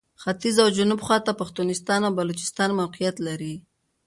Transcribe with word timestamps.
ختیځ 0.21 0.55
او 0.63 0.69
جنوب 0.77 0.99
خواته 1.05 1.31
پښتونستان 1.41 2.01
او 2.07 2.11
بلوچستان 2.19 2.69
موقعیت 2.79 3.15
لري. 3.27 3.55